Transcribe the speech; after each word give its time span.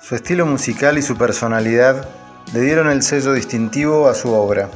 Su 0.00 0.14
estilo 0.14 0.46
musical 0.46 0.98
y 0.98 1.02
su 1.02 1.16
personalidad 1.16 2.08
le 2.52 2.60
dieron 2.60 2.88
el 2.88 3.02
sello 3.02 3.32
distintivo 3.32 4.08
a 4.08 4.14
su 4.14 4.32
obra. 4.32 4.68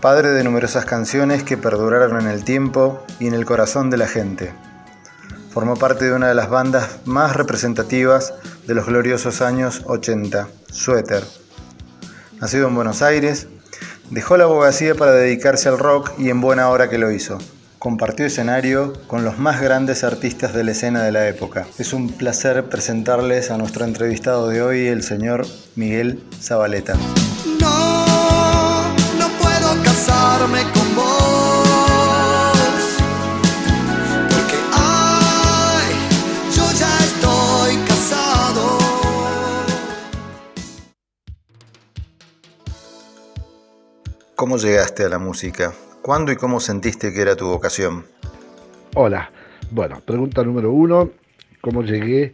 Padre 0.00 0.30
de 0.30 0.44
numerosas 0.44 0.86
canciones 0.86 1.42
que 1.42 1.58
perduraron 1.58 2.20
en 2.20 2.28
el 2.28 2.44
tiempo 2.44 3.04
y 3.18 3.26
en 3.26 3.34
el 3.34 3.44
corazón 3.44 3.90
de 3.90 3.98
la 3.98 4.06
gente. 4.06 4.54
Formó 5.52 5.76
parte 5.76 6.06
de 6.06 6.14
una 6.14 6.28
de 6.28 6.34
las 6.34 6.48
bandas 6.48 7.00
más 7.04 7.36
representativas 7.36 8.32
de 8.66 8.74
los 8.74 8.86
gloriosos 8.86 9.42
años 9.42 9.82
80, 9.86 10.48
Suéter. 10.70 11.24
Nacido 12.40 12.68
en 12.68 12.74
Buenos 12.76 13.02
Aires, 13.02 13.48
dejó 14.10 14.36
la 14.36 14.44
abogacía 14.44 14.94
para 14.94 15.12
dedicarse 15.12 15.68
al 15.68 15.78
rock 15.78 16.12
y 16.18 16.30
en 16.30 16.40
buena 16.40 16.70
hora 16.70 16.88
que 16.88 16.98
lo 16.98 17.10
hizo 17.10 17.38
compartió 17.80 18.26
escenario 18.26 18.92
con 19.06 19.24
los 19.24 19.38
más 19.38 19.62
grandes 19.62 20.04
artistas 20.04 20.52
de 20.52 20.64
la 20.64 20.72
escena 20.72 21.02
de 21.02 21.12
la 21.12 21.26
época. 21.26 21.66
Es 21.78 21.94
un 21.94 22.12
placer 22.12 22.68
presentarles 22.68 23.50
a 23.50 23.56
nuestro 23.56 23.86
entrevistado 23.86 24.48
de 24.48 24.60
hoy, 24.60 24.86
el 24.86 25.02
señor 25.02 25.46
Miguel 25.76 26.22
Zabaleta. 26.38 26.94
No, 27.58 28.84
no 29.18 29.28
puedo 29.40 29.82
casarme 29.82 30.60
con 30.74 30.94
vos. 30.94 31.08
Porque, 34.28 34.56
ay, 34.74 35.94
yo 36.54 36.70
ya 36.78 36.98
estoy 37.02 37.76
casado. 37.88 38.78
¿Cómo 44.36 44.58
llegaste 44.58 45.04
a 45.04 45.08
la 45.08 45.18
música? 45.18 45.72
¿Cuándo 46.02 46.32
y 46.32 46.36
cómo 46.36 46.60
sentiste 46.60 47.12
que 47.12 47.20
era 47.20 47.36
tu 47.36 47.46
vocación? 47.46 48.06
Hola, 48.94 49.30
bueno, 49.70 50.00
pregunta 50.04 50.42
número 50.42 50.72
uno, 50.72 51.10
¿cómo 51.60 51.82
llegué? 51.82 52.32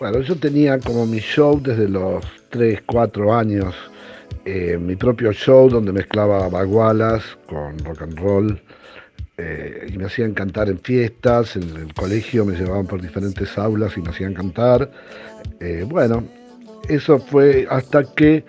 Bueno, 0.00 0.20
yo 0.22 0.36
tenía 0.36 0.78
como 0.78 1.04
mi 1.04 1.18
show 1.18 1.60
desde 1.60 1.86
los 1.86 2.24
3, 2.48 2.80
4 2.86 3.34
años, 3.34 3.74
eh, 4.46 4.78
mi 4.80 4.96
propio 4.96 5.32
show 5.32 5.68
donde 5.68 5.92
mezclaba 5.92 6.48
bagualas 6.48 7.22
con 7.46 7.78
rock 7.84 8.02
and 8.02 8.18
roll 8.18 8.62
eh, 9.36 9.86
y 9.92 9.98
me 9.98 10.06
hacían 10.06 10.32
cantar 10.32 10.70
en 10.70 10.78
fiestas, 10.78 11.56
en 11.56 11.76
el 11.76 11.92
colegio 11.92 12.46
me 12.46 12.56
llevaban 12.56 12.86
por 12.86 13.02
diferentes 13.02 13.58
aulas 13.58 13.98
y 13.98 14.00
me 14.00 14.10
hacían 14.10 14.32
cantar. 14.32 14.90
Eh, 15.60 15.84
bueno, 15.86 16.24
eso 16.88 17.18
fue 17.18 17.66
hasta 17.68 18.02
que 18.14 18.44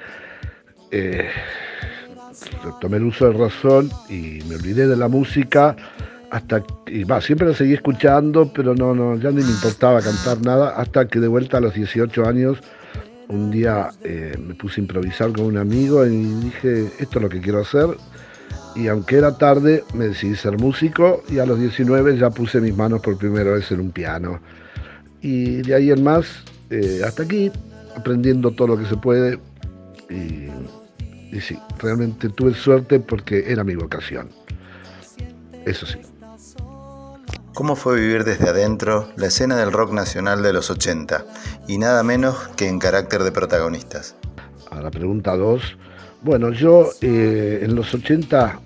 tomé 2.82 2.98
el 2.98 3.04
uso 3.04 3.30
de 3.30 3.38
razón 3.38 3.90
y 4.10 4.40
me 4.48 4.56
olvidé 4.56 4.88
de 4.88 4.96
la 4.96 5.08
música 5.08 5.76
hasta 6.32 6.64
y 6.88 7.04
va, 7.04 7.22
siempre 7.22 7.48
la 7.48 7.54
seguí 7.54 7.74
escuchando, 7.74 8.52
pero 8.54 8.76
no, 8.76 8.94
no, 8.94 9.16
ya 9.16 9.32
ni 9.32 9.44
me 9.44 9.50
importaba 9.50 10.02
cantar 10.02 10.42
nada, 10.42 10.70
hasta 10.76 11.08
que 11.08 11.20
de 11.20 11.28
vuelta 11.28 11.58
a 11.58 11.62
los 11.62 11.74
18 11.74 12.26
años, 12.26 12.58
un 13.30 13.52
día 13.52 13.90
eh, 14.04 14.36
me 14.40 14.54
puse 14.54 14.80
a 14.80 14.84
improvisar 14.84 15.32
con 15.32 15.46
un 15.46 15.58
amigo 15.58 16.06
y 16.06 16.10
dije, 16.10 16.92
esto 17.00 17.20
es 17.20 17.22
lo 17.22 17.30
que 17.30 17.42
quiero 17.42 17.62
hacer. 17.62 17.88
Y 18.76 18.88
aunque 18.88 19.16
era 19.16 19.38
tarde, 19.38 19.84
me 19.94 20.10
decidí 20.10 20.36
ser 20.36 20.58
músico 20.58 21.24
y 21.30 21.40
a 21.40 21.46
los 21.46 21.60
19 21.60 22.18
ya 22.18 22.30
puse 22.30 22.60
mis 22.60 22.76
manos 22.76 23.02
por 23.02 23.18
primera 23.18 23.52
vez 23.52 23.72
en 23.72 23.80
un 23.80 23.92
piano. 23.92 24.42
Y 25.22 25.62
de 25.62 25.76
ahí 25.76 25.92
en 25.92 26.04
más, 26.04 26.44
eh, 26.70 27.02
hasta 27.06 27.24
aquí, 27.24 27.52
aprendiendo 27.96 28.52
todo 28.52 28.68
lo 28.68 28.78
que 28.78 28.86
se 28.86 28.98
puede. 28.98 29.40
Y 31.36 31.42
sí, 31.42 31.60
realmente 31.80 32.30
tuve 32.30 32.54
suerte 32.54 33.00
porque 33.00 33.52
era 33.52 33.64
mi 33.64 33.76
vocación. 33.76 34.30
Eso 35.66 35.86
sí. 35.86 36.00
¿Cómo 37.54 37.76
fue 37.76 38.00
vivir 38.00 38.24
desde 38.24 38.50
adentro 38.50 39.10
la 39.18 39.28
escena 39.28 39.56
del 39.56 39.72
rock 39.72 39.92
nacional 39.92 40.42
de 40.44 40.54
los 40.54 40.70
80 40.70 41.26
y 41.68 41.78
nada 41.78 42.04
menos 42.04 42.36
que 42.56 42.68
en 42.68 42.80
carácter 42.80 43.24
de 43.24 43.32
protagonistas? 43.32 44.16
A 44.72 44.82
la 44.82 44.92
pregunta 44.92 45.36
2, 45.36 45.78
bueno, 46.22 46.52
yo 46.52 46.90
eh, 47.02 47.60
en 47.64 47.76
los 47.76 47.94
80 47.94 48.60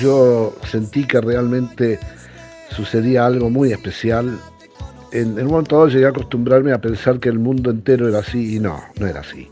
yo 0.00 0.54
sentí 0.68 1.06
que 1.06 1.20
realmente 1.20 1.98
sucedía 2.70 3.26
algo 3.26 3.50
muy 3.50 3.72
especial. 3.72 4.38
En, 5.12 5.38
en 5.38 5.46
un 5.46 5.52
momento 5.52 5.76
dado 5.76 5.88
llegué 5.88 6.06
a 6.06 6.10
acostumbrarme 6.10 6.72
a 6.72 6.80
pensar 6.80 7.18
que 7.18 7.28
el 7.28 7.38
mundo 7.38 7.70
entero 7.70 8.08
era 8.08 8.20
así 8.20 8.56
y 8.56 8.60
no, 8.60 8.80
no 8.98 9.06
era 9.06 9.20
así. 9.20 9.48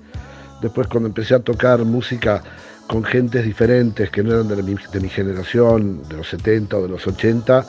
Después 0.61 0.87
cuando 0.89 1.09
empecé 1.09 1.35
a 1.35 1.41
tocar 1.41 1.85
música 1.85 2.43
con 2.87 3.05
gentes 3.05 3.45
diferentes 3.45 4.11
que 4.11 4.23
no 4.23 4.33
eran 4.33 4.49
de, 4.49 5.01
mi, 5.01 5.09
generación, 5.09 6.03
de 6.09 6.17
los 6.17 6.29
70 6.29 6.77
o 6.77 6.83
de 6.83 6.89
los 6.89 7.07
80, 7.07 7.67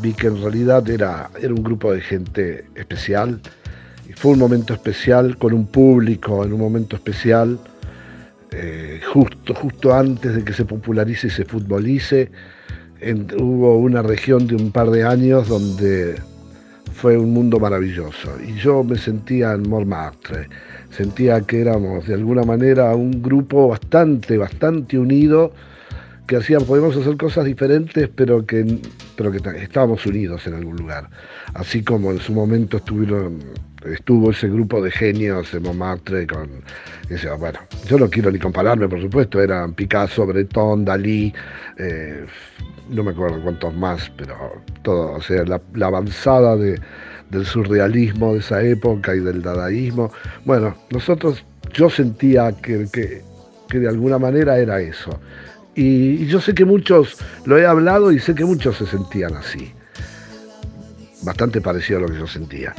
vi 0.00 0.14
que 0.14 0.28
en 0.28 0.40
realidad 0.40 0.88
era, 0.88 1.30
era 1.40 1.52
un 1.52 1.62
grupo 1.62 1.92
de 1.92 2.00
gente 2.00 2.66
especial. 2.74 3.40
Y 4.08 4.12
fue 4.12 4.32
un 4.32 4.38
momento 4.38 4.72
especial 4.72 5.36
con 5.36 5.52
un 5.52 5.66
público, 5.66 6.44
en 6.44 6.52
un 6.52 6.60
momento 6.60 6.96
especial, 6.96 7.58
eh, 8.52 9.00
justo, 9.12 9.54
justo 9.54 9.94
antes 9.94 10.34
de 10.34 10.44
que 10.44 10.52
se 10.52 10.64
popularice 10.64 11.26
y 11.26 11.30
se 11.30 11.44
futbolice. 11.44 12.30
hubo 13.38 13.76
una 13.78 14.02
región 14.02 14.46
de 14.46 14.54
un 14.54 14.72
par 14.72 14.90
de 14.90 15.04
años 15.04 15.48
donde 15.48 16.16
fue 16.96 17.16
un 17.16 17.32
mundo 17.32 17.60
maravilloso. 17.60 18.30
Y 18.42 18.54
yo 18.54 18.82
me 18.82 18.96
sentía 18.96 19.52
en 19.52 19.68
Montmartre 19.68 20.48
sentía 20.90 21.42
que 21.42 21.60
éramos 21.60 22.06
de 22.06 22.14
alguna 22.14 22.42
manera 22.42 22.94
un 22.94 23.22
grupo 23.22 23.68
bastante, 23.68 24.38
bastante 24.38 24.98
unido, 24.98 25.52
que 26.26 26.36
hacían, 26.36 26.64
podemos 26.64 26.96
hacer 26.96 27.16
cosas 27.16 27.44
diferentes, 27.44 28.08
pero 28.08 28.44
que, 28.46 28.80
pero 29.14 29.30
que 29.30 29.38
estábamos 29.62 30.04
unidos 30.06 30.46
en 30.46 30.54
algún 30.54 30.76
lugar. 30.76 31.08
Así 31.54 31.82
como 31.82 32.10
en 32.10 32.18
su 32.18 32.32
momento 32.32 32.78
estuvieron, 32.78 33.38
estuvo 33.92 34.30
ese 34.30 34.48
grupo 34.48 34.82
de 34.82 34.90
genios 34.90 35.52
en 35.54 35.62
Montmartre 35.62 36.26
con, 36.26 36.48
bueno, 37.38 37.58
yo 37.86 37.98
no 37.98 38.08
quiero 38.08 38.30
ni 38.30 38.38
compararme, 38.38 38.88
por 38.88 39.00
supuesto, 39.00 39.40
eran 39.40 39.74
Picasso, 39.74 40.26
Breton, 40.26 40.84
Dalí, 40.84 41.32
eh, 41.78 42.24
no 42.90 43.02
me 43.04 43.10
acuerdo 43.12 43.40
cuántos 43.42 43.74
más, 43.74 44.10
pero 44.16 44.62
todo, 44.82 45.12
o 45.12 45.20
sea, 45.20 45.44
la 45.44 45.86
avanzada 45.86 46.56
de, 46.56 46.80
del 47.30 47.44
surrealismo 47.44 48.34
de 48.34 48.40
esa 48.40 48.62
época 48.62 49.14
y 49.14 49.20
del 49.20 49.42
dadaísmo. 49.42 50.12
Bueno, 50.44 50.74
nosotros, 50.90 51.44
yo 51.72 51.90
sentía 51.90 52.52
que, 52.52 52.86
que, 52.92 53.78
de 53.78 53.88
alguna 53.88 54.18
manera 54.18 54.58
era 54.58 54.80
eso. 54.80 55.18
Y, 55.74 56.26
yo 56.26 56.40
sé 56.40 56.54
que 56.54 56.64
muchos, 56.64 57.18
lo 57.44 57.58
he 57.58 57.66
hablado 57.66 58.12
y 58.12 58.18
sé 58.18 58.34
que 58.34 58.44
muchos 58.44 58.78
se 58.78 58.86
sentían 58.86 59.34
así. 59.34 59.72
Bastante 61.22 61.60
parecido 61.60 61.98
a 61.98 62.02
lo 62.02 62.08
que 62.08 62.18
yo 62.18 62.26
sentía. 62.26 62.74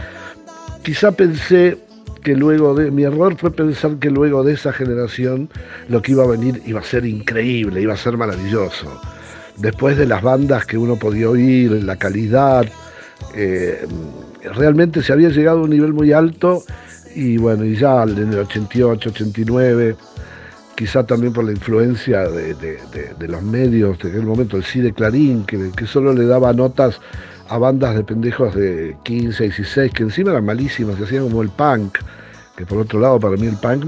Quizá 0.87 1.11
pensé 1.11 1.77
que 2.23 2.33
luego 2.33 2.73
de, 2.73 2.91
mi 2.91 3.03
error 3.03 3.35
fue 3.35 3.51
pensar 3.51 3.97
que 3.97 4.09
luego 4.09 4.41
de 4.45 4.53
esa 4.53 4.71
generación 4.71 5.49
lo 5.89 6.01
que 6.01 6.13
iba 6.13 6.23
a 6.23 6.27
venir 6.27 6.61
iba 6.65 6.79
a 6.79 6.83
ser 6.83 7.05
increíble, 7.05 7.81
iba 7.81 7.93
a 7.93 7.97
ser 7.97 8.15
maravilloso. 8.15 9.01
Después 9.57 9.97
de 9.97 10.05
las 10.05 10.21
bandas 10.23 10.65
que 10.65 10.77
uno 10.77 10.95
podía 10.95 11.29
oír, 11.29 11.83
la 11.83 11.97
calidad, 11.97 12.65
eh, 13.35 13.85
realmente 14.55 15.03
se 15.03 15.11
había 15.11 15.27
llegado 15.27 15.59
a 15.59 15.63
un 15.63 15.71
nivel 15.71 15.91
muy 15.91 16.13
alto 16.13 16.63
y 17.13 17.35
bueno, 17.35 17.65
y 17.65 17.75
ya 17.75 18.03
en 18.03 18.31
el 18.31 18.39
88, 18.39 19.09
89, 19.09 19.97
quizá 20.73 21.05
también 21.05 21.33
por 21.33 21.43
la 21.43 21.51
influencia 21.51 22.29
de, 22.29 22.79
los 23.27 23.43
medios 23.43 23.99
de 23.99 24.07
aquel 24.07 24.23
momento, 24.23 24.55
el 24.55 24.83
de 24.83 24.93
Clarín, 24.93 25.43
que, 25.45 25.85
solo 25.85 26.13
le 26.13 26.25
daba 26.25 26.53
notas 26.53 27.01
a 27.49 27.57
bandas 27.57 27.95
de 27.95 28.03
pendejos 28.03 28.55
de 28.55 28.97
15, 29.03 29.43
16, 29.43 29.93
que 29.93 30.03
encima 30.03 30.31
eran 30.31 30.45
malísimas, 30.45 30.95
que 30.95 31.03
hacían 31.03 31.23
como 31.23 31.41
el 31.41 31.49
punk, 31.49 31.97
que 32.55 32.65
por 32.65 32.79
otro 32.79 32.99
lado 32.99 33.19
para 33.19 33.37
mí 33.37 33.47
el 33.47 33.57
punk 33.57 33.85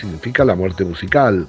significa 0.00 0.44
la 0.44 0.54
muerte 0.54 0.84
musical. 0.84 1.46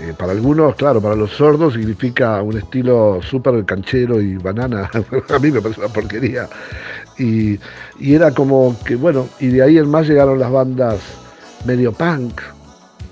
Eh, 0.00 0.14
para 0.18 0.32
algunos, 0.32 0.74
claro, 0.74 1.00
para 1.00 1.14
los 1.14 1.30
sordos 1.30 1.74
significa 1.74 2.42
un 2.42 2.58
estilo 2.58 3.20
súper 3.22 3.64
canchero 3.64 4.20
y 4.20 4.36
banana. 4.36 4.90
a 5.28 5.38
mí 5.38 5.50
me 5.50 5.60
parece 5.60 5.80
una 5.80 5.92
porquería. 5.92 6.48
Y, 7.18 7.58
era 8.00 8.32
como 8.32 8.76
que, 8.84 8.96
bueno, 8.96 9.28
y 9.38 9.48
de 9.48 9.62
ahí 9.62 9.78
en 9.78 9.88
más 9.88 10.08
llegaron 10.08 10.40
las 10.40 10.50
bandas 10.50 10.98
medio 11.64 11.92
punk, 11.92 12.40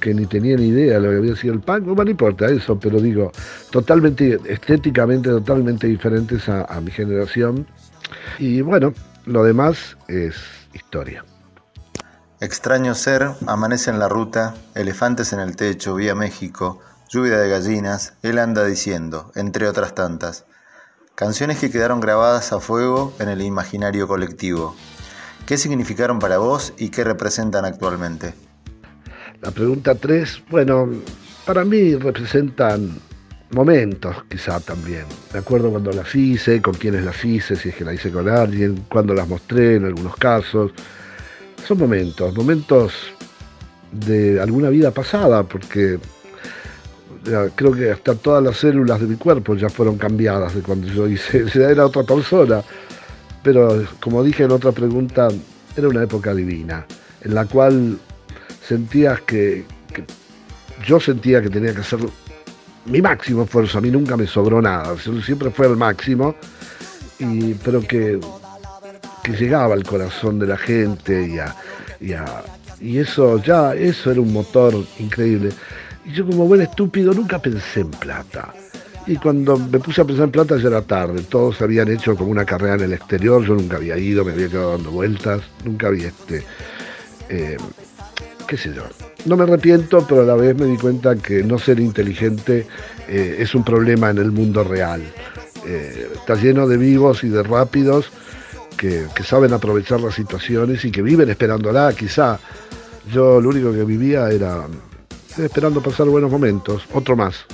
que 0.01 0.15
ni 0.15 0.27
tenían 0.27 0.61
idea 0.61 0.95
de 0.95 1.01
lo 1.01 1.11
que 1.11 1.17
había 1.19 1.37
sido 1.37 1.55
el 1.55 1.61
punk. 1.61 1.87
No, 1.87 1.95
me 1.95 2.11
importa 2.11 2.47
eso, 2.47 2.79
pero 2.79 3.01
digo, 3.01 3.31
totalmente, 3.71 4.41
estéticamente, 4.49 5.29
totalmente 5.29 5.87
diferentes 5.87 6.49
a 6.49 6.81
mi 6.81 6.91
generación. 6.91 7.67
Y 8.39 8.61
bueno, 8.61 8.93
lo 9.27 9.45
demás 9.45 9.97
es 10.09 10.37
historia. 10.73 11.25
Extraño 12.41 12.95
ser, 12.95 13.33
amanece 13.47 13.91
en 13.91 13.99
la 13.99 14.09
ruta, 14.09 14.55
elefantes 14.75 15.33
en 15.33 15.41
el 15.41 15.57
techo, 15.57 15.95
vía 15.95 16.15
México, 16.15 16.81
lluvia 17.11 17.37
de 17.37 17.51
gallinas, 17.51 18.15
él 18.23 18.39
anda 18.39 18.65
diciendo, 18.65 19.31
entre 19.35 19.69
otras 19.69 19.95
tantas. 19.95 20.47
Canciones 21.15 21.59
que 21.59 21.71
quedaron 21.71 22.01
grabadas 22.01 22.53
a 22.53 22.61
fuego 22.61 23.13
en 23.19 23.29
el 23.29 23.43
imaginario 23.43 24.09
colectivo. 24.09 24.75
¿Qué 25.45 25.59
significaron 25.59 26.19
para 26.19 26.39
vos 26.39 26.73
y 26.79 26.89
qué 26.89 27.05
representan 27.05 27.67
actualmente? 27.67 28.33
La 29.43 29.51
pregunta 29.51 29.95
3, 29.95 30.45
bueno, 30.51 30.89
para 31.45 31.65
mí 31.65 31.95
representan 31.97 32.97
momentos 33.51 34.17
quizá 34.29 34.61
también. 34.61 35.05
Me 35.33 35.41
acuerdo 35.41 35.71
cuando 35.71 35.93
las 35.93 36.15
hice, 36.15 36.63
con 36.63 36.75
quiénes 36.75 37.05
las 37.05 37.25
hice, 37.25 37.57
si 37.57 37.71
es 37.71 37.75
que 37.75 37.85
la 37.85 37.93
hice 37.93 38.11
con 38.11 38.29
alguien, 38.29 38.85
cuando 38.89 39.15
las 39.15 39.29
mostré 39.29 39.77
en 39.77 39.87
algunos 39.87 40.17
casos. 40.17 40.73
Son 41.67 41.79
momentos, 41.79 42.35
momentos 42.35 42.93
de 43.93 44.41
alguna 44.41 44.71
vida 44.71 44.91
pasada, 44.91 45.43
porque 45.43 45.99
creo 47.55 47.73
que 47.73 47.91
hasta 47.91 48.15
todas 48.15 48.43
las 48.43 48.57
células 48.57 49.01
de 49.01 49.07
mi 49.07 49.17
cuerpo 49.17 49.55
ya 49.55 49.69
fueron 49.69 49.99
cambiadas 49.99 50.55
de 50.55 50.63
cuando 50.63 50.87
yo 50.89 51.09
hice, 51.09 51.45
era 51.55 51.87
otra 51.87 52.03
persona. 52.03 52.63
Pero 53.43 53.85
como 54.01 54.23
dije 54.23 54.45
en 54.45 54.53
otra 54.53 54.73
pregunta, 54.73 55.29
era 55.77 55.89
una 55.89 56.03
época 56.03 56.35
divina, 56.35 56.87
en 57.23 57.35
la 57.35 57.47
cual 57.47 57.99
sentías 58.67 59.21
que, 59.23 59.65
yo 60.87 61.01
sentía 61.01 61.43
que 61.43 61.51
tenía 61.51 61.75
que 61.75 61.81
hacer 61.81 62.01
mi 62.87 63.03
máximo 63.03 63.45
esfuerzo, 63.45 63.79
a 63.79 63.81
mí 63.81 63.91
nunca 63.91 64.17
me 64.17 64.27
sobró 64.27 64.61
nada, 64.61 64.97
siempre 65.25 65.51
fue 65.51 65.67
el 65.67 65.77
máximo, 65.77 66.35
y, 67.19 67.55
pero 67.55 67.81
que, 67.81 68.19
que 69.23 69.33
llegaba 69.33 69.75
al 69.75 69.85
corazón 69.85 70.39
de 70.39 70.47
la 70.47 70.57
gente 70.57 71.29
y, 72.01 72.07
y 72.81 72.99
eso 72.99 73.43
ya, 73.43 73.75
eso 73.75 74.11
era 74.11 74.21
un 74.21 74.33
motor 74.33 74.75
increíble. 74.99 75.51
Y 76.05 76.13
yo 76.13 76.27
como 76.27 76.47
buen 76.47 76.63
estúpido 76.63 77.13
nunca 77.13 77.39
pensé 77.39 77.81
en 77.81 77.91
plata. 77.91 78.53
Y 79.07 79.17
cuando 79.17 79.59
me 79.59 79.79
puse 79.79 80.01
a 80.01 80.05
pensar 80.05 80.25
en 80.25 80.31
plata 80.31 80.57
ya 80.57 80.69
era 80.69 80.83
tarde. 80.83 81.23
Todos 81.29 81.61
habían 81.63 81.89
hecho 81.89 82.17
como 82.17 82.31
una 82.31 82.45
carrera 82.45 82.75
en 82.77 82.83
el 82.83 82.93
exterior. 82.93 83.45
Yo 83.45 83.55
nunca 83.55 83.77
había 83.77 83.99
ido, 83.99 84.25
me 84.25 84.33
había 84.33 84.49
quedado 84.49 84.73
dando 84.73 84.91
vueltas. 84.91 85.43
Nunca 85.65 85.89
había 85.89 86.09
este. 86.09 86.45
Eh, 87.29 87.57
qué 88.51 88.57
sé 88.57 88.75
yo. 88.75 88.83
No 89.27 89.37
me 89.37 89.45
arrepiento, 89.45 90.05
pero 90.09 90.23
a 90.23 90.25
la 90.25 90.35
vez 90.35 90.57
me 90.57 90.67
di 90.67 90.77
cuenta 90.77 91.15
que 91.15 91.45
no 91.45 91.57
ser 91.57 91.79
inteligente 91.79 92.67
eh, 93.07 93.37
es 93.39 93.55
un 93.55 93.63
problema 93.63 94.11
en 94.11 94.19
el 94.19 94.33
mundo 94.33 94.65
real. 94.65 95.03
Eh, 95.65 96.11
está 96.15 96.35
lleno 96.35 96.67
de 96.67 96.77
vivos 96.77 97.23
y 97.23 97.29
de 97.29 97.45
rápidos 97.45 98.11
que, 98.77 99.07
saben 99.23 99.53
aprovechar 99.53 100.01
las 100.01 100.17
situaciones 100.17 100.85
y 100.85 100.91
que 100.91 101.01
viven 101.01 101.31
esperándola, 101.31 101.93
quizá. 101.93 102.41
Yo 103.13 103.41
lo 103.41 103.51
único 103.51 103.73
que 103.73 103.85
vivía 103.85 104.29
era 104.31 104.67
esperando 105.39 105.81
pasar 105.81 106.09
buenos 106.09 106.31
momentos, 106.31 106.83
otro 106.93 107.15
más. 107.15 107.47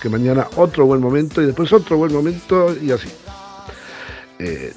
Que 0.00 0.08
mañana 0.08 0.46
otro 0.56 0.86
buen 0.86 1.02
momento 1.02 1.42
y 1.42 1.46
después 1.46 1.70
otro 1.70 1.98
buen 1.98 2.14
momento 2.14 2.74
y 2.80 2.92
así. 2.92 3.08
Eh, 4.38 4.72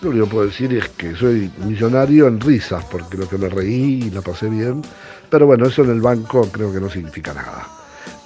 lo 0.00 0.10
único 0.10 0.26
que 0.26 0.30
puedo 0.30 0.46
decir 0.46 0.72
es 0.74 0.88
que 0.90 1.14
soy 1.16 1.50
millonario 1.64 2.28
en 2.28 2.40
risas, 2.40 2.84
porque 2.84 3.16
lo 3.16 3.28
que 3.28 3.38
me 3.38 3.48
reí 3.48 4.04
y 4.04 4.10
la 4.10 4.20
pasé 4.20 4.48
bien. 4.48 4.82
Pero 5.30 5.46
bueno, 5.46 5.66
eso 5.66 5.82
en 5.82 5.90
el 5.90 6.00
banco 6.00 6.48
creo 6.50 6.72
que 6.72 6.80
no 6.80 6.88
significa 6.88 7.34
nada. 7.34 7.66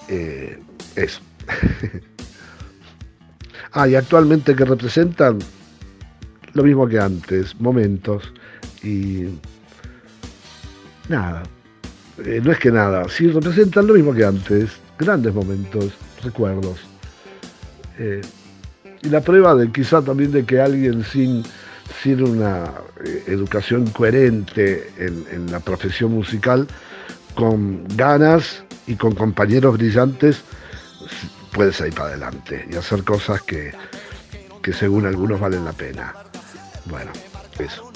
Eh, 0.09 0.59
eso. 0.97 1.21
ah, 3.73 3.89
y 3.89 3.95
actualmente 3.95 4.55
que 4.55 4.65
representan 4.65 5.39
lo 6.55 6.63
mismo 6.63 6.87
que 6.87 7.01
antes, 7.01 7.59
momentos 7.59 8.33
y 8.83 9.29
nada, 11.09 11.43
eh, 12.25 12.41
no 12.45 12.53
es 12.53 12.59
que 12.59 12.71
nada, 12.71 13.09
sí 13.09 13.29
representan 13.29 13.87
lo 13.87 13.95
mismo 13.95 14.13
que 14.13 14.25
antes, 14.25 14.71
grandes 14.99 15.35
momentos, 15.35 15.93
recuerdos. 16.23 16.81
Eh, 17.99 18.21
y 19.03 19.09
la 19.09 19.21
prueba 19.21 19.55
de 19.55 19.71
quizá 19.73 20.03
también 20.03 20.31
de 20.33 20.45
que 20.45 20.61
alguien 20.61 21.05
sin, 21.05 21.43
una 22.11 22.73
eh, 23.05 23.25
educación 23.29 23.87
coherente 23.91 24.91
en, 24.99 25.51
la 25.51 25.61
profesión 25.61 26.13
musical, 26.13 26.67
con 27.35 27.85
ganas 27.97 28.65
y 28.87 28.97
con 28.97 29.15
compañeros 29.15 29.77
brillantes, 29.79 30.43
puede 31.53 31.73
salir 31.73 31.95
para 31.95 32.09
adelante 32.09 32.67
y 32.71 32.77
hacer 32.77 33.05
cosas 33.05 33.43
que, 33.43 33.73
que 34.63 34.73
según 34.73 35.07
algunos 35.07 35.41
valen 35.41 35.65
la 35.65 35.73
pena. 35.73 36.15
Bueno, 36.87 37.13
eso. 37.59 37.91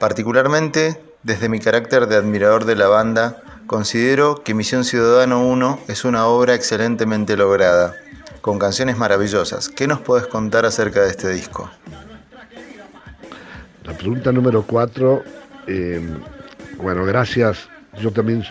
Particularmente, 0.00 1.00
desde 1.22 1.48
mi 1.48 1.60
carácter 1.60 2.08
de 2.08 2.16
admirador 2.16 2.64
de 2.64 2.76
la 2.76 2.88
banda, 2.88 3.42
considero 3.66 4.42
que 4.42 4.52
Misión 4.52 4.84
Ciudadano 4.84 5.46
1 5.46 5.80
es 5.88 6.04
una 6.04 6.26
obra 6.26 6.54
excelentemente 6.54 7.36
lograda, 7.36 7.94
con 8.44 8.58
canciones 8.58 8.98
maravillosas. 8.98 9.70
¿Qué 9.70 9.86
nos 9.86 10.02
puedes 10.02 10.26
contar 10.26 10.66
acerca 10.66 11.00
de 11.00 11.08
este 11.08 11.30
disco? 11.30 11.70
La 13.84 13.94
pregunta 13.96 14.32
número 14.32 14.62
4, 14.66 15.22
eh, 15.66 16.06
bueno, 16.76 17.06
gracias. 17.06 17.70
Yo 17.98 18.10
también 18.10 18.44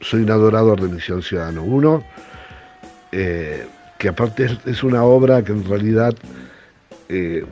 soy 0.00 0.22
un 0.22 0.30
adorador 0.30 0.80
de 0.80 0.86
Misión 0.86 1.22
Ciudadano 1.22 1.64
1, 1.64 2.04
eh, 3.10 3.66
que 3.98 4.08
aparte 4.10 4.46
es, 4.64 4.84
una 4.84 5.02
obra 5.02 5.42
que 5.42 5.50
en 5.50 5.64
realidad 5.64 6.14
eh, 7.08 7.44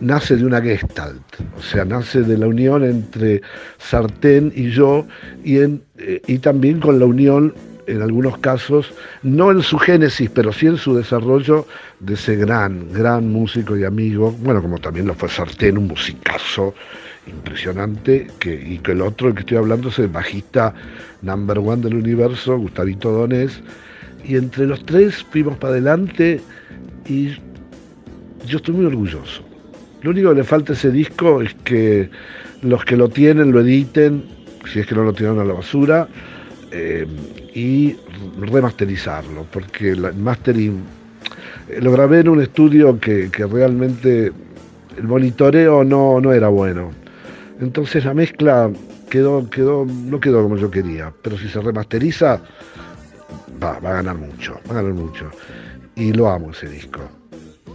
nace 0.00 0.34
de 0.34 0.44
una 0.44 0.60
gestalt, 0.60 1.22
o 1.56 1.62
sea, 1.62 1.84
nace 1.84 2.22
de 2.22 2.36
la 2.36 2.48
unión 2.48 2.82
entre 2.82 3.42
Sartén 3.78 4.52
y 4.56 4.72
yo 4.72 5.06
y 5.44 6.38
también 6.38 6.80
con 6.80 6.98
la 6.98 7.06
unión, 7.06 7.54
en 7.88 8.02
algunos 8.02 8.38
casos, 8.38 8.92
no 9.22 9.50
en 9.50 9.62
su 9.62 9.78
génesis, 9.78 10.30
pero 10.30 10.52
sí 10.52 10.66
en 10.66 10.76
su 10.76 10.94
desarrollo 10.94 11.66
de 12.00 12.14
ese 12.14 12.36
gran, 12.36 12.92
gran 12.92 13.32
músico 13.32 13.76
y 13.76 13.84
amigo, 13.84 14.30
bueno, 14.40 14.60
como 14.60 14.78
también 14.78 15.06
lo 15.06 15.14
fue 15.14 15.28
Sartén, 15.28 15.78
un 15.78 15.88
musicazo 15.88 16.74
impresionante, 17.26 18.26
y 18.44 18.78
que 18.78 18.92
el 18.92 19.00
otro, 19.00 19.34
que 19.34 19.40
estoy 19.40 19.56
hablando, 19.56 19.88
es 19.88 19.98
el 19.98 20.08
bajista 20.08 20.74
number 21.22 21.58
one 21.58 21.82
del 21.82 21.94
universo, 21.94 22.58
Gustavito 22.58 23.10
Donés, 23.10 23.60
y 24.24 24.36
entre 24.36 24.66
los 24.66 24.84
tres 24.84 25.24
fuimos 25.30 25.56
para 25.56 25.72
adelante 25.72 26.40
y 27.06 27.30
yo 28.46 28.58
estoy 28.58 28.74
muy 28.74 28.86
orgulloso. 28.86 29.42
Lo 30.02 30.10
único 30.10 30.30
que 30.30 30.36
le 30.36 30.44
falta 30.44 30.72
a 30.72 30.76
ese 30.76 30.90
disco 30.90 31.42
es 31.42 31.54
que 31.64 32.10
los 32.62 32.84
que 32.84 32.96
lo 32.96 33.08
tienen 33.08 33.52
lo 33.52 33.60
editen, 33.60 34.24
si 34.70 34.80
es 34.80 34.86
que 34.86 34.94
no 34.94 35.04
lo 35.04 35.12
tiraron 35.12 35.40
a 35.40 35.44
la 35.44 35.54
basura, 35.54 36.08
eh, 36.70 37.06
y 37.54 37.96
remasterizarlo, 38.38 39.46
porque 39.50 39.90
el 39.90 40.14
mastering 40.14 40.82
eh, 41.68 41.80
lo 41.80 41.92
grabé 41.92 42.20
en 42.20 42.28
un 42.28 42.42
estudio 42.42 42.98
que, 43.00 43.30
realmente 43.50 44.32
el 44.96 45.04
monitoreo 45.04 45.84
no, 45.84 46.20
no, 46.20 46.32
era 46.32 46.48
bueno. 46.48 46.90
Entonces 47.60 48.04
la 48.04 48.14
mezcla 48.14 48.70
quedó, 49.10 49.48
quedó, 49.50 49.84
no 49.84 50.20
quedó 50.20 50.42
como 50.42 50.56
yo 50.56 50.70
quería, 50.70 51.12
pero 51.22 51.38
si 51.38 51.48
se 51.48 51.60
remasteriza, 51.60 52.40
va, 53.62 53.78
va 53.80 53.90
a 53.90 53.94
ganar 53.94 54.16
mucho, 54.16 54.60
va 54.68 54.72
a 54.72 54.82
ganar 54.82 54.94
mucho. 54.94 55.30
Y 55.96 56.12
lo 56.12 56.28
amo 56.28 56.50
ese 56.50 56.68
disco 56.68 57.00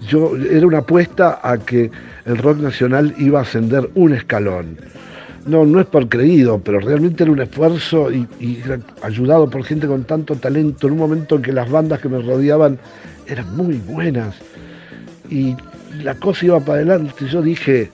yo 0.08 0.36
era 0.36 0.66
una 0.66 0.80
apuesta 0.80 1.40
a 1.44 1.58
que 1.58 1.92
el 2.26 2.38
rock 2.38 2.60
nacional 2.60 3.14
iba 3.18 3.40
a 3.40 3.42
ascender 3.44 3.90
un 3.96 4.14
escalón. 4.14 4.78
No, 5.46 5.66
no 5.66 5.80
es 5.82 5.86
por 5.88 6.08
creído, 6.08 6.60
pero 6.60 6.80
realmente 6.80 7.24
era 7.24 7.32
un 7.32 7.42
esfuerzo 7.42 8.12
y, 8.12 8.28
ayudado 9.02 9.50
por 9.50 9.64
gente 9.64 9.88
con 9.88 10.06
tanto 10.06 10.36
talento 10.36 10.88
en 10.88 10.94
un 10.94 11.00
momento 11.00 11.36
en 11.36 11.42
que 11.42 11.52
las 11.52 11.70
bandas 11.70 12.00
que 12.00 12.10
me 12.10 12.22
rodeaban 12.22 12.80
eran 13.28 13.56
muy 13.56 13.76
buenas. 13.76 14.36
Y 15.30 15.56
la 16.02 16.16
cosa 16.16 16.46
iba 16.46 16.60
para 16.60 16.80
adelante. 16.80 17.26
Yo 17.28 17.42
dije, 17.42 17.90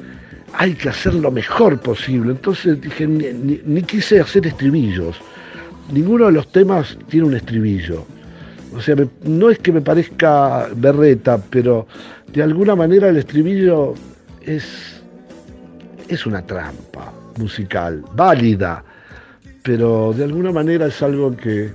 hay 0.53 0.74
que 0.74 0.89
hacer 0.89 1.15
lo 1.15 1.32
mejor 1.32 1.79
posible. 1.79 2.32
Entonces 2.32 2.79
dije, 2.79 3.08
ni 3.08 3.82
quise 3.84 4.20
hacer 4.20 4.46
estribillos. 4.46 5.18
Ninguno 5.91 6.27
de 6.27 6.34
los 6.34 6.51
temas 6.51 6.98
tiene 7.10 7.27
un 7.27 7.36
estribillo 7.36 8.06
o 8.75 8.82
sea, 8.82 8.96
no 9.24 9.50
es 9.50 9.60
que 9.60 9.72
me 9.72 9.82
parezca 9.82 10.68
berreta, 10.75 11.41
pero 11.50 11.88
de 12.32 12.44
alguna 12.44 12.75
manera 12.75 13.10
el 13.10 13.18
estribillo 13.18 13.96
es, 14.41 15.01
es 16.08 16.25
una 16.25 16.46
trampa 16.46 17.12
musical, 17.39 18.03
válida, 18.13 18.84
pero 19.63 20.13
de 20.13 20.25
alguna 20.25 20.51
manera 20.51 20.88
es 20.88 21.01
algo 21.01 21.36
que, 21.36 21.72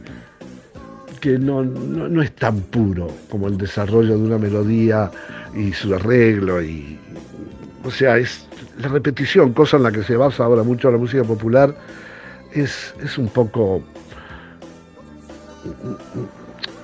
que 1.21 1.39
no, 1.39 1.65
no, 1.65 2.23
es 2.23 2.33
tan 2.37 2.61
puro 2.61 3.09
como 3.29 3.49
el 3.49 3.59
desarrollo 3.59 4.17
de 4.17 4.25
una 4.25 4.39
melodía 4.39 5.11
y 5.55 5.73
su 5.73 5.95
arreglo. 5.95 6.63
Y, 6.63 6.99
o 7.85 7.91
sea, 7.91 8.19
es 8.19 8.47
la 8.79 8.89
repetición, 8.89 9.53
cosa 9.53 9.77
en 9.77 9.83
la 9.83 9.93
que 9.93 10.03
se 10.03 10.17
basa 10.17 10.45
ahora 10.45 10.63
mucho 10.63 10.91
la 10.91 10.99
música 10.99 11.25
popular, 11.25 11.75
es, 12.53 12.95
es 13.03 13.19
un 13.19 13.29
poco 13.29 13.83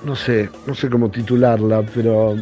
no 0.03 0.15
sé, 0.15 0.49
no 0.65 0.73
sé 0.73 0.89
cómo 0.89 1.09
titularla, 1.09 1.83
pero 1.93 2.35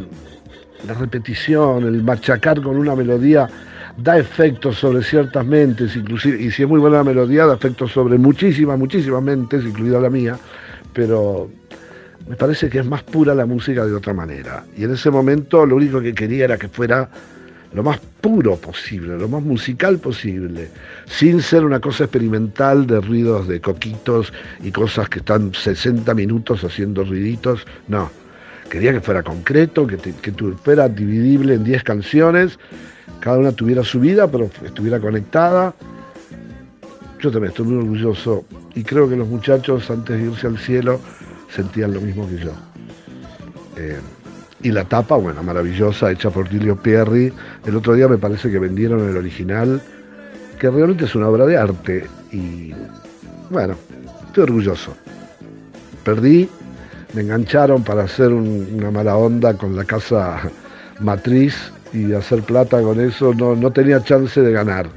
la 0.88 0.94
repetición, 0.94 1.84
el 1.84 2.04
machacar 2.04 2.62
con 2.62 2.78
una 2.78 2.96
melodía 2.96 3.50
da 3.98 4.18
efectos 4.18 4.78
sobre 4.78 5.04
ciertas 5.04 5.46
mentes, 5.46 5.96
inclusive, 5.96 6.42
y 6.42 6.52
si 6.52 6.64
es 6.64 6.70
muy 6.70 6.80
buena 6.80 6.98
la 6.98 7.04
melodía, 7.04 7.46
da 7.46 7.56
efectos 7.56 7.92
sobre 7.92 8.18
muchísimas, 8.18 8.78
muchísimas 8.78 9.22
mentes, 9.22 9.64
incluida 9.66 10.00
la 10.00 10.10
mía, 10.10 10.38
pero 10.94 11.50
me 12.28 12.36
parece 12.36 12.70
que 12.70 12.80
es 12.80 12.86
más 12.86 13.04
pura 13.04 13.34
la 13.34 13.46
música 13.46 13.86
de 13.86 13.94
otra 13.94 14.14
manera. 14.14 14.64
Y 14.78 14.84
en 14.84 14.94
ese 14.94 15.10
momento 15.10 15.66
lo 15.66 15.76
único 15.76 16.02
que 16.02 16.14
quería 16.14 16.46
era 16.46 16.58
que 16.58 16.68
fuera 16.68 17.10
lo 17.74 17.84
más 17.84 18.00
puro 18.22 18.56
posible, 18.56 19.18
lo 19.18 19.28
más 19.28 19.44
musical 19.44 20.00
posible, 20.00 20.70
sin 21.06 21.42
ser 21.42 21.64
una 21.64 21.80
cosa 21.80 22.06
experimental 22.06 22.88
de 22.88 23.00
ruidos 23.00 23.48
de 23.48 23.62
coquitos 23.62 24.34
y 24.64 24.72
cosas 24.72 25.08
que 25.10 25.20
están 25.20 25.54
60 25.54 26.14
minutos 26.14 26.64
haciendo 26.64 27.04
ruiditos, 27.04 27.66
no. 27.88 28.10
Quería 28.70 28.94
que 28.94 29.02
fuera 29.02 29.24
concreto, 29.24 29.88
que, 29.88 29.98
que 29.98 30.32
fuera 30.64 30.88
dividible 30.88 31.56
en 31.56 31.64
10 31.64 31.84
canciones, 31.84 32.60
cada 33.20 33.38
una 33.38 33.52
tuviera 33.52 33.84
su 33.84 34.00
vida, 34.00 34.28
pero 34.28 34.50
estuviera 34.64 35.00
conectada. 35.00 35.74
Yo 37.20 37.32
también 37.32 37.52
estoy 37.52 37.66
muy 37.66 37.78
orgulloso 37.78 38.46
y 38.76 38.84
creo 38.84 39.10
que 39.10 39.18
los 39.18 39.28
muchachos 39.28 39.90
antes 39.92 40.18
de 40.18 40.32
irse 40.32 40.48
al 40.48 40.58
cielo 40.58 41.02
sentían 41.54 41.94
lo 41.94 42.00
mismo 42.00 42.28
que 42.30 42.38
yo. 42.38 42.52
Eh, 43.76 44.00
y 44.62 44.72
la 44.72 44.86
tapa, 44.86 45.16
bueno, 45.16 45.42
maravillosa, 45.44 46.12
hecha 46.12 46.30
por 46.30 46.48
Tilio 46.48 46.78
Pierri. 46.78 47.34
El 47.66 47.76
otro 47.76 47.94
día 47.94 48.08
me 48.08 48.18
parece 48.18 48.52
que 48.52 48.60
vendieron 48.60 49.08
el 49.10 49.18
original, 49.18 49.82
que 50.58 50.70
realmente 50.70 51.06
es 51.06 51.16
una 51.16 51.28
obra 51.30 51.46
de 51.46 51.58
arte. 51.58 52.08
Y 52.32 52.74
bueno, 53.50 53.76
estoy 54.28 54.44
orgulloso. 54.44 54.96
Perdí, 56.04 56.50
me 57.14 57.22
engancharon 57.22 57.84
para 57.84 58.04
hacer 58.04 58.32
una 58.32 58.92
mala 58.92 59.18
onda 59.18 59.54
con 59.56 59.76
la 59.76 59.84
casa 59.84 60.42
matriz 61.00 61.72
y 61.92 62.14
hacer 62.14 62.44
plata 62.44 62.82
con 62.82 63.00
eso. 63.00 63.34
No, 63.34 63.56
no 63.56 63.72
tenía 63.72 64.04
chance 64.04 64.40
de 64.40 64.52
ganar. 64.52 64.90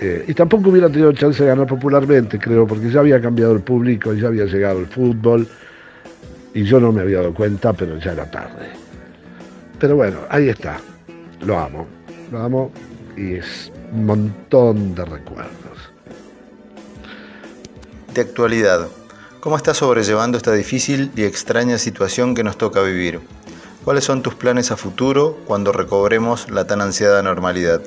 Eh, 0.00 0.24
y 0.28 0.34
tampoco 0.34 0.70
hubiera 0.70 0.88
tenido 0.88 1.12
chance 1.12 1.42
de 1.42 1.48
ganar 1.50 1.66
popularmente, 1.66 2.38
creo, 2.38 2.66
porque 2.66 2.90
ya 2.90 3.00
había 3.00 3.20
cambiado 3.20 3.52
el 3.52 3.60
público, 3.60 4.14
ya 4.14 4.28
había 4.28 4.46
llegado 4.46 4.80
el 4.80 4.86
fútbol 4.86 5.46
y 6.54 6.64
yo 6.64 6.80
no 6.80 6.90
me 6.90 7.02
había 7.02 7.18
dado 7.18 7.34
cuenta, 7.34 7.72
pero 7.74 7.98
ya 7.98 8.12
era 8.12 8.30
tarde. 8.30 8.68
Pero 9.78 9.96
bueno, 9.96 10.18
ahí 10.30 10.48
está. 10.48 10.78
Lo 11.42 11.58
amo. 11.58 11.86
Lo 12.32 12.40
amo 12.40 12.72
y 13.16 13.34
es 13.34 13.70
un 13.92 14.06
montón 14.06 14.94
de 14.94 15.04
recuerdos. 15.04 15.92
De 18.14 18.22
actualidad, 18.22 18.88
¿cómo 19.40 19.56
estás 19.56 19.78
sobrellevando 19.78 20.36
esta 20.36 20.52
difícil 20.52 21.10
y 21.16 21.22
extraña 21.22 21.78
situación 21.78 22.34
que 22.34 22.44
nos 22.44 22.58
toca 22.58 22.82
vivir? 22.82 23.20
¿Cuáles 23.84 24.04
son 24.04 24.22
tus 24.22 24.34
planes 24.34 24.70
a 24.70 24.76
futuro 24.76 25.38
cuando 25.46 25.72
recobremos 25.72 26.50
la 26.50 26.66
tan 26.66 26.80
ansiada 26.82 27.22
normalidad? 27.22 27.80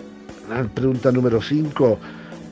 Pregunta 0.74 1.12
número 1.12 1.42
5. 1.42 2.00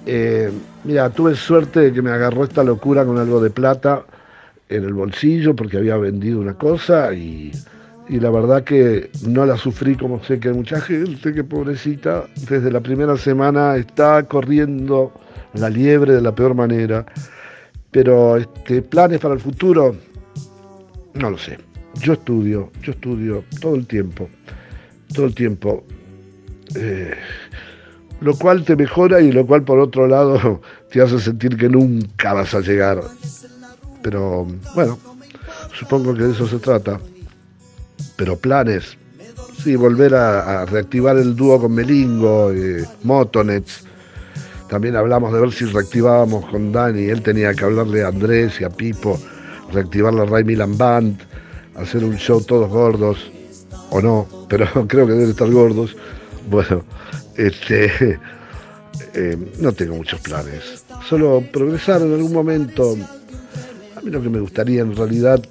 Eh, 0.06 0.52
mira, 0.84 1.10
tuve 1.10 1.36
suerte 1.36 1.80
de 1.80 1.94
que 1.94 2.02
me 2.02 2.12
agarró 2.12 2.44
esta 2.44 2.64
locura 2.64 3.04
con 3.06 3.18
algo 3.18 3.42
de 3.42 3.50
plata 3.50 4.04
en 4.70 4.84
el 4.84 4.94
bolsillo 4.94 5.56
porque 5.56 5.78
había 5.78 5.98
vendido 5.98 6.40
una 6.40 6.54
cosa 6.54 7.14
y, 7.14 7.52
la 8.10 8.30
verdad 8.30 8.64
que 8.64 9.10
no 9.26 9.46
la 9.46 9.58
sufrí 9.58 9.96
como 9.96 10.22
sé 10.24 10.40
que 10.40 10.52
mucha 10.52 10.82
gente 10.82 11.34
que 11.34 11.44
pobrecita 11.44 12.26
desde 12.50 12.70
la 12.70 12.82
primera 12.82 13.16
semana 13.16 13.78
está 13.78 14.24
corriendo 14.24 15.14
la 15.54 15.70
liebre 15.70 16.14
de 16.14 16.22
la 16.22 16.36
peor 16.36 16.54
manera. 16.54 17.06
Pero 17.92 18.38
este, 18.38 18.82
planes 18.82 19.20
para 19.20 19.34
el 19.34 19.40
futuro, 19.40 19.96
no 21.14 21.30
lo 21.30 21.38
sé. 21.38 21.60
Yo 21.96 22.14
estudio, 22.14 22.72
yo 22.82 22.94
estudio 22.94 23.44
todo 23.60 23.76
el 23.76 23.86
tiempo, 23.86 24.30
todo 25.14 25.26
el 25.26 25.36
tiempo. 25.36 25.84
Eh, 26.76 27.14
lo 28.22 28.36
cual 28.38 28.64
te 28.64 28.76
mejora 28.76 29.20
y 29.20 29.32
lo 29.32 29.46
cual 29.46 29.64
por 29.64 29.80
otro 29.80 30.08
lado 30.08 30.62
te 30.90 31.02
hace 31.02 31.20
sentir 31.20 31.58
que 31.58 31.68
nunca 31.68 32.34
vas 32.34 32.54
a 32.54 32.62
llegar 32.62 33.02
pero 34.02 34.48
bueno, 34.76 34.98
supongo 35.78 36.14
que 36.14 36.24
de 36.24 36.32
eso 36.32 36.48
se 36.48 36.60
trata. 36.60 37.00
Pero 38.16 38.38
planes, 38.38 38.98
sí, 39.64 39.76
volver 39.76 40.16
a, 40.16 40.66
reactivar 40.66 41.18
el 41.18 41.36
dúo 41.36 41.60
con 41.60 41.74
Melingo, 41.74 42.52
eh, 42.52 42.86
Motonets. 43.04 43.86
También 44.72 44.96
hablamos 44.96 45.34
de 45.34 45.42
ver 45.42 45.52
si 45.52 45.66
reactivábamos 45.66 46.46
con 46.46 46.72
Dani. 46.72 47.04
Él 47.04 47.22
tenía 47.22 47.54
que 47.54 47.66
hablarle 47.66 48.04
a 48.04 48.08
Andrés 48.08 48.62
y 48.62 48.64
a 48.64 48.70
Pipo, 48.70 49.20
reactivar 49.74 50.14
la 50.14 50.24
Ray 50.24 50.46
Milan 50.46 50.78
Band, 50.78 51.20
hacer 51.76 52.06
un 52.06 52.16
show 52.16 52.42
todos 52.42 52.70
gordos, 52.70 53.30
o 53.90 54.02
no, 54.02 54.26
pero 54.48 54.66
creo 54.88 55.06
que 55.06 55.12
deben 55.12 55.32
estar 55.32 55.52
gordos. 55.52 55.98
Bueno, 56.50 56.86
este, 57.36 57.92
eh, 59.14 59.38
no 59.60 59.74
tengo 59.74 59.96
muchos 59.96 60.22
planes. 60.22 60.86
Solo 61.06 61.44
progresar 61.52 62.02
en 62.04 62.14
algún 62.14 62.32
momento 62.32 62.96
a 63.98 64.00
mí 64.02 64.10
lo 64.10 64.22
que 64.22 64.30
me 64.30 64.40
gustaría 64.40 64.84
en 64.84 64.96
realidad 64.96 65.44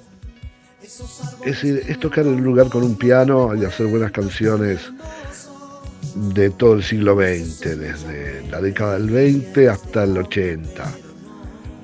es, 1.45 1.99
tocar 1.99 2.25
en 2.25 2.33
un 2.33 2.43
lugar 2.43 2.69
con 2.69 2.81
un 2.81 2.97
piano 2.97 3.55
y 3.55 3.65
hacer 3.65 3.85
buenas 3.85 4.11
canciones 4.11 4.79
de 6.15 6.49
todo 6.49 6.73
el 6.75 6.83
siglo 6.83 7.15
XX, 7.15 7.79
desde 7.79 8.47
la 8.49 8.61
década 8.61 8.99
del 8.99 9.09
20 9.09 9.69
hasta 9.69 10.03
el 10.03 10.17
80. 10.17 10.91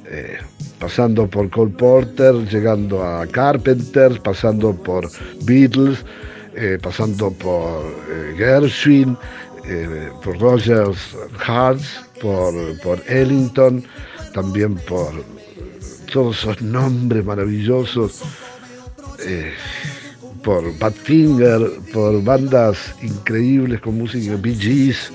Eh, 0.09 0.37
pasando 0.79 1.27
por 1.27 1.49
Cole 1.49 1.71
Porter, 1.71 2.35
llegando 2.47 3.03
a 3.03 3.25
Carpenter, 3.27 4.21
pasando 4.21 4.73
por 4.73 5.09
Beatles, 5.43 6.05
eh, 6.55 6.77
pasando 6.81 7.31
por 7.31 7.83
eh, 8.09 8.33
Gershwin, 8.37 9.17
por 10.23 10.39
Rogers 10.39 10.97
Hartz, 11.45 11.99
por, 12.21 12.53
por 12.79 13.03
Ellington, 13.05 13.83
también 14.33 14.75
por 14.75 15.11
todos 16.11 16.39
esos 16.39 16.61
nombres 16.61 17.25
maravillosos 17.25 18.23
eh, 19.25 19.51
por 20.47 20.79
Badfinger, 20.79 21.59
por 21.91 22.23
bandas 22.23 22.95
increíbles 23.01 23.81
con 23.81 23.97
música, 23.97 24.37
Bee 24.37 24.55
Gees, 24.55 25.11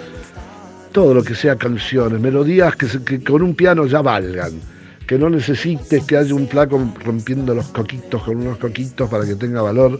todo 0.92 1.14
lo 1.14 1.24
que 1.24 1.34
sea 1.34 1.56
canciones, 1.56 2.20
melodías 2.20 2.76
que, 2.76 3.24
con 3.24 3.40
un 3.40 3.54
piano 3.54 3.86
ya 3.86 4.02
valgan, 4.02 4.60
que 5.06 5.16
no 5.16 5.30
necesites 5.30 6.04
que 6.04 6.18
haya 6.18 6.34
un 6.34 6.46
flaco 6.46 6.78
rompiendo 7.02 7.54
los 7.54 7.68
coquitos 7.68 8.22
con 8.24 8.42
unos 8.42 8.58
coquitos 8.58 9.08
para 9.08 9.24
que 9.24 9.34
tenga 9.36 9.62
valor. 9.62 9.98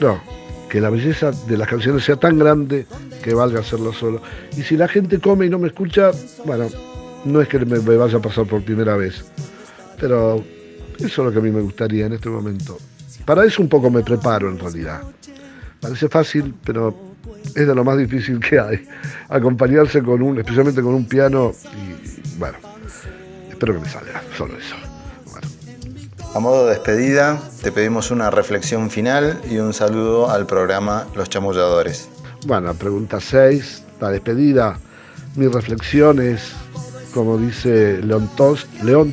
No, 0.00 0.20
que 0.68 0.80
la 0.80 0.90
belleza 0.90 1.30
de 1.46 1.56
las 1.56 1.68
canciones 1.68 2.02
sea 2.02 2.16
tan 2.16 2.40
grande 2.40 2.88
que 3.22 3.34
valga 3.34 3.60
hacerlo 3.60 3.92
solo. 3.92 4.20
Y 4.56 4.62
si 4.62 4.76
la 4.76 4.88
gente 4.88 5.20
come 5.20 5.46
y 5.46 5.48
no 5.48 5.60
me 5.60 5.68
escucha, 5.68 6.10
bueno, 6.44 6.66
no 7.24 7.40
es 7.40 7.46
que 7.46 7.60
me 7.60 7.78
vaya 7.78 8.18
a 8.18 8.20
pasar 8.20 8.46
por 8.46 8.64
primera 8.64 8.96
vez. 8.96 9.24
Pero 10.00 10.42
eso 10.98 11.06
es 11.06 11.18
lo 11.18 11.30
que 11.30 11.38
a 11.38 11.42
mí 11.42 11.52
me 11.52 11.60
gustaría 11.60 12.06
en 12.06 12.14
este 12.14 12.28
momento. 12.28 12.78
Para 13.28 13.44
eso 13.44 13.60
un 13.60 13.68
poco 13.68 13.90
me 13.90 14.02
preparo 14.02 14.48
en 14.48 14.58
realidad. 14.58 15.02
Parece 15.82 16.08
fácil, 16.08 16.54
pero 16.64 16.94
es 17.44 17.66
de 17.66 17.74
lo 17.74 17.84
más 17.84 17.98
difícil 17.98 18.40
que 18.40 18.58
hay. 18.58 18.88
Acompañarse 19.28 20.02
con 20.02 20.22
un, 20.22 20.38
especialmente 20.38 20.80
con 20.80 20.94
un 20.94 21.04
piano 21.04 21.52
y 21.74 22.38
bueno, 22.38 22.56
espero 23.50 23.74
que 23.74 23.80
me 23.80 23.86
salga, 23.86 24.22
solo 24.34 24.54
eso. 24.56 24.76
A 26.34 26.40
modo 26.40 26.68
de 26.68 26.76
despedida, 26.76 27.38
te 27.62 27.70
pedimos 27.70 28.10
una 28.10 28.30
reflexión 28.30 28.88
final 28.88 29.38
y 29.50 29.58
un 29.58 29.74
saludo 29.74 30.30
al 30.30 30.46
programa 30.46 31.06
Los 31.14 31.28
Chamulladores. 31.28 32.08
Bueno, 32.46 32.72
pregunta 32.72 33.20
6, 33.20 33.84
la 34.00 34.08
despedida. 34.08 34.78
Mi 35.36 35.48
reflexión 35.48 36.18
es 36.22 36.54
como 37.12 37.36
dice 37.36 38.00
León, 38.02 38.30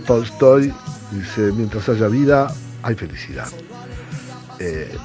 Tolstoy, 0.05 0.73
dice, 1.11 1.51
mientras 1.51 1.89
haya 1.89 2.07
vida, 2.07 2.47
hay 2.81 2.95
felicidad. 2.95 3.47
Eh, 4.59 4.95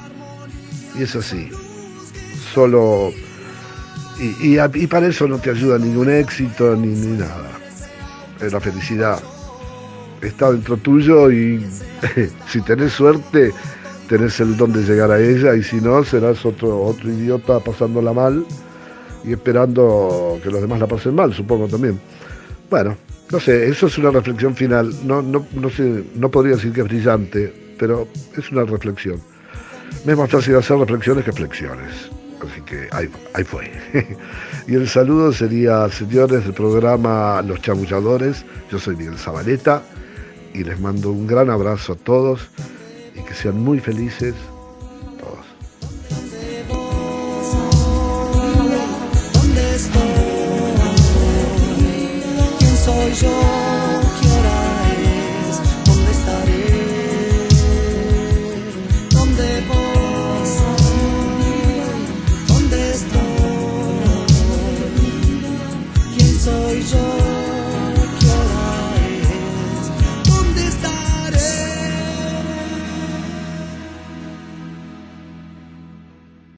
y 0.97 1.03
es 1.03 1.15
así. 1.15 1.49
Solo... 2.53 3.11
Y, 4.19 4.85
para 4.85 5.07
eso 5.07 5.27
no 5.27 5.39
te 5.39 5.49
ayuda 5.49 5.79
ningún 5.79 6.11
éxito 6.11 6.75
ni, 6.75 6.95
nada. 7.17 7.49
La 8.51 8.59
felicidad 8.59 9.19
está 10.21 10.51
dentro 10.51 10.77
tuyo 10.77 11.31
y 11.31 11.65
si 12.47 12.61
tenés 12.61 12.93
suerte, 12.93 13.51
tenés 14.07 14.39
el 14.39 14.57
don 14.57 14.73
de 14.73 14.83
llegar 14.83 15.09
a 15.09 15.19
ella 15.19 15.55
y 15.55 15.63
si 15.63 15.81
no, 15.81 16.03
serás 16.03 16.45
otro, 16.45 16.83
otro 16.83 17.09
idiota 17.09 17.59
pasándola 17.59 18.13
mal 18.13 18.45
y 19.23 19.33
esperando 19.33 20.39
que 20.43 20.51
los 20.51 20.61
demás 20.61 20.79
la 20.79 20.87
pasen 20.87 21.15
mal, 21.15 21.33
supongo 21.33 21.67
también. 21.67 21.99
Bueno, 22.69 22.95
no 23.31 23.39
sé, 23.39 23.67
eso 23.69 23.87
es 23.87 23.97
una 23.97 24.11
reflexión 24.11 24.55
final. 24.55 24.93
No, 25.05 25.21
no, 25.21 25.45
no, 25.53 25.69
sé, 25.69 26.03
no 26.15 26.29
podría 26.29 26.55
decir 26.55 26.73
que 26.73 26.81
es 26.81 26.87
brillante, 26.87 27.53
pero 27.77 28.07
es 28.37 28.51
una 28.51 28.63
reflexión. 28.63 29.21
Me 30.05 30.15
más 30.15 30.29
fácil 30.29 30.55
hacer 30.55 30.77
reflexiones 30.77 31.25
que 31.25 31.31
flexiones. 31.31 32.09
Así 32.41 32.61
que 32.61 32.87
ahí, 32.91 33.09
ahí 33.33 33.43
fue. 33.43 33.71
y 34.67 34.75
el 34.75 34.87
saludo 34.87 35.31
sería, 35.31 35.87
señores 35.89 36.43
del 36.43 36.53
programa 36.53 37.41
Los 37.43 37.61
Chamulladores. 37.61 38.45
Yo 38.71 38.79
soy 38.79 38.95
Miguel 38.95 39.17
Zabaleta 39.17 39.83
y 40.53 40.63
les 40.63 40.79
mando 40.79 41.11
un 41.11 41.27
gran 41.27 41.49
abrazo 41.49 41.93
a 41.93 41.95
todos 41.95 42.49
y 43.15 43.21
que 43.23 43.33
sean 43.33 43.59
muy 43.59 43.79
felices 43.79 44.33